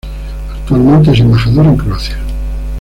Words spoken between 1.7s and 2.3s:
Croacia.